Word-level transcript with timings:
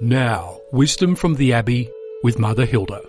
Now, 0.00 0.58
wisdom 0.72 1.14
from 1.14 1.36
the 1.36 1.52
Abbey 1.52 1.88
with 2.24 2.38
Mother 2.38 2.66
Hilda. 2.66 3.00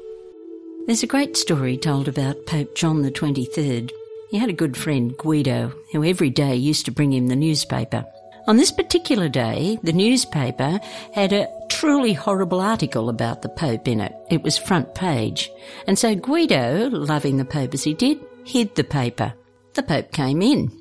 There's 0.86 1.02
a 1.02 1.08
great 1.08 1.36
story 1.36 1.78
told 1.78 2.08
about 2.08 2.46
Pope 2.46 2.76
John 2.76 3.02
the 3.02 3.10
23rd. 3.10 3.92
He 4.30 4.38
had 4.38 4.50
a 4.50 4.54
good 4.54 4.78
friend, 4.78 5.18
Guido, 5.18 5.74
who 5.92 6.04
every 6.04 6.30
day 6.30 6.56
used 6.56 6.86
to 6.86 6.92
bring 6.92 7.12
him 7.12 7.28
the 7.28 7.36
newspaper. 7.36 8.06
On 8.48 8.58
this 8.58 8.72
particular 8.72 9.28
day, 9.28 9.80
the 9.82 9.94
newspaper 9.94 10.80
had 11.12 11.34
a 11.34 11.48
truly 11.70 12.14
horrible 12.14 12.62
article 12.62 13.10
about 13.10 13.42
the 13.42 13.50
Pope 13.50 13.88
in 13.88 14.00
it. 14.00 14.14
It 14.30 14.44
was 14.44 14.56
front 14.56 14.94
page. 14.94 15.52
And 15.88 15.98
so 15.98 16.14
Guido, 16.14 16.90
loving 16.92 17.38
the 17.38 17.46
Pope 17.46 17.74
as 17.74 17.84
he 17.84 17.96
did, 17.96 18.20
hid 18.46 18.76
the 18.76 18.84
paper. 18.84 19.34
The 19.74 19.84
Pope 19.84 20.12
came 20.12 20.44
in. 20.44 20.72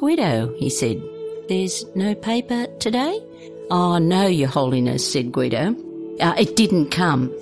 Guido, 0.00 0.52
he 0.56 0.68
said, 0.68 1.00
there's 1.48 1.84
no 1.94 2.16
paper 2.16 2.66
today? 2.80 3.22
Oh, 3.70 3.98
no, 3.98 4.26
Your 4.26 4.48
Holiness, 4.48 5.12
said 5.12 5.32
Guido. 5.32 5.74
Uh, 6.20 6.34
it 6.38 6.54
didn't 6.54 6.90
come. 6.90 7.34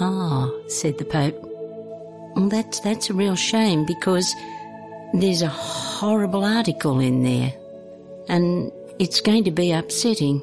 Ah, 0.00 0.50
said 0.68 0.98
the 0.98 1.04
Pope. 1.04 1.38
Well, 2.36 2.48
that's, 2.48 2.80
that's 2.80 3.10
a 3.10 3.14
real 3.14 3.34
shame 3.34 3.84
because 3.84 4.34
there's 5.12 5.42
a 5.42 5.48
horrible 5.48 6.44
article 6.44 7.00
in 7.00 7.24
there 7.24 7.52
and 8.28 8.70
it's 8.98 9.20
going 9.20 9.44
to 9.44 9.50
be 9.50 9.72
upsetting. 9.72 10.40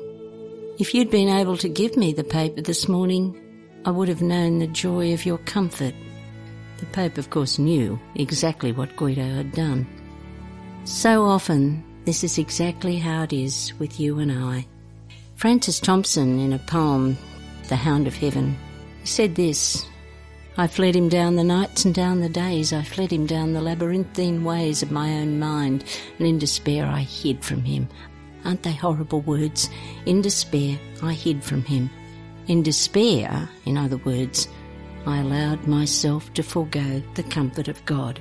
If 0.78 0.94
you'd 0.94 1.10
been 1.10 1.30
able 1.30 1.58
to 1.58 1.70
give 1.70 1.98
me 1.98 2.14
the 2.14 2.24
paper 2.24 2.62
this 2.62 2.88
morning, 2.88 3.36
I 3.86 3.92
would 3.92 4.10
have 4.10 4.22
known 4.22 4.60
the 4.60 4.68
joy 4.68 5.14
of 5.14 5.26
your 5.26 5.38
comfort. 5.40 5.94
The 6.80 6.86
Pope, 6.88 7.18
of 7.18 7.30
course, 7.30 7.58
knew 7.58 8.00
exactly 8.16 8.72
what 8.72 8.96
Guido 8.96 9.24
had 9.24 9.54
done. 9.54 9.88
So 10.84 11.24
often, 11.24 11.84
this 12.06 12.24
is 12.24 12.38
exactly 12.38 12.98
how 12.98 13.24
it 13.24 13.34
is 13.34 13.74
with 13.80 14.00
you 14.00 14.20
and 14.20 14.32
I. 14.32 14.68
Francis 15.40 15.80
Thompson, 15.80 16.38
in 16.38 16.52
a 16.52 16.60
poem, 16.60 17.18
The 17.70 17.78
Hound 17.78 18.08
of 18.08 18.16
Heaven, 18.18 18.58
said 19.06 19.36
this 19.36 19.86
I 20.58 20.68
fled 20.68 20.98
him 20.98 21.08
down 21.08 21.38
the 21.38 21.46
nights 21.46 21.86
and 21.86 21.96
down 21.96 22.20
the 22.20 22.28
days. 22.28 22.74
I 22.74 22.84
fled 22.84 23.10
him 23.10 23.26
down 23.26 23.54
the 23.54 23.62
labyrinthine 23.62 24.44
ways 24.44 24.84
of 24.84 24.92
my 24.92 25.14
own 25.14 25.40
mind, 25.40 25.86
and 26.18 26.28
in 26.28 26.40
despair 26.40 26.86
I 26.86 27.04
hid 27.04 27.42
from 27.42 27.64
him. 27.64 27.88
Aren't 28.44 28.64
they 28.64 28.74
horrible 28.74 29.22
words? 29.22 29.70
In 30.06 30.22
despair 30.22 30.78
I 31.02 31.14
hid 31.14 31.42
from 31.42 31.64
him. 31.64 31.90
In 32.48 32.62
despair, 32.62 33.48
in 33.64 33.78
other 33.78 33.98
words, 34.00 34.50
I 35.06 35.20
allowed 35.20 35.66
myself 35.66 36.34
to 36.34 36.44
forego 36.44 37.02
the 37.16 37.24
comfort 37.24 37.70
of 37.70 37.86
God. 37.86 38.20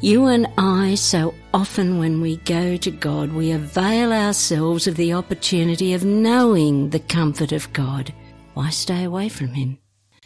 You 0.00 0.26
and 0.26 0.46
I, 0.56 0.94
so 0.94 1.34
often 1.52 1.98
when 1.98 2.20
we 2.20 2.36
go 2.38 2.76
to 2.76 2.90
God, 2.92 3.32
we 3.32 3.50
avail 3.50 4.12
ourselves 4.12 4.86
of 4.86 4.94
the 4.94 5.12
opportunity 5.12 5.92
of 5.92 6.04
knowing 6.04 6.90
the 6.90 7.00
comfort 7.00 7.50
of 7.50 7.72
God. 7.72 8.14
Why 8.54 8.70
stay 8.70 9.02
away 9.02 9.28
from 9.28 9.48
Him? 9.48 9.76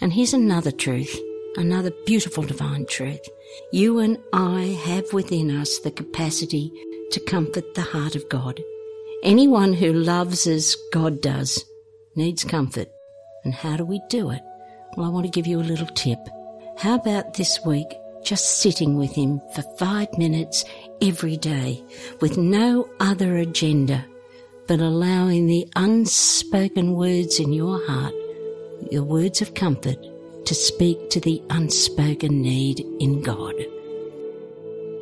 And 0.02 0.12
here's 0.12 0.34
another 0.34 0.72
truth, 0.72 1.18
another 1.56 1.90
beautiful 2.04 2.42
divine 2.42 2.84
truth. 2.84 3.26
You 3.72 3.98
and 4.00 4.18
I 4.34 4.78
have 4.84 5.10
within 5.14 5.50
us 5.50 5.78
the 5.78 5.90
capacity 5.90 6.70
to 7.12 7.20
comfort 7.20 7.72
the 7.72 7.80
heart 7.80 8.14
of 8.14 8.28
God. 8.28 8.60
Anyone 9.22 9.72
who 9.72 9.94
loves 9.94 10.46
as 10.46 10.76
God 10.92 11.22
does 11.22 11.64
needs 12.14 12.44
comfort. 12.44 12.88
And 13.42 13.54
how 13.54 13.78
do 13.78 13.86
we 13.86 14.02
do 14.10 14.32
it? 14.32 14.42
Well, 14.98 15.06
I 15.06 15.08
want 15.08 15.24
to 15.24 15.32
give 15.32 15.46
you 15.46 15.60
a 15.60 15.62
little 15.62 15.86
tip. 15.86 16.18
How 16.76 16.96
about 16.96 17.34
this 17.34 17.58
week 17.64 17.86
just 18.24 18.58
sitting 18.58 18.96
with 18.96 19.12
him 19.12 19.40
for 19.54 19.62
five 19.78 20.08
minutes 20.16 20.64
every 21.00 21.36
day 21.36 21.82
with 22.20 22.38
no 22.38 22.88
other 23.00 23.36
agenda 23.36 24.04
but 24.66 24.80
allowing 24.80 25.46
the 25.46 25.68
unspoken 25.76 26.94
words 26.94 27.40
in 27.40 27.52
your 27.52 27.84
heart, 27.86 28.14
your 28.90 29.02
words 29.02 29.42
of 29.42 29.54
comfort, 29.54 29.98
to 30.46 30.54
speak 30.54 31.10
to 31.10 31.20
the 31.20 31.42
unspoken 31.50 32.40
need 32.40 32.80
in 33.00 33.22
God. 33.22 33.54